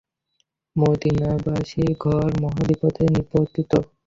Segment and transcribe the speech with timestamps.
[0.75, 3.71] মদীনাবাসী ঘোর মহাবিপদে নিপতিত।